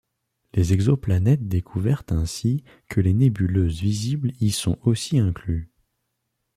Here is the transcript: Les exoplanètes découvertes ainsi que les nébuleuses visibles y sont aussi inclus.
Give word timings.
Les 0.55 0.73
exoplanètes 0.73 1.47
découvertes 1.47 2.11
ainsi 2.11 2.63
que 2.89 3.01
les 3.01 3.13
nébuleuses 3.13 3.79
visibles 3.81 4.31
y 4.39 4.49
sont 4.49 4.79
aussi 4.81 5.19
inclus. 5.19 5.69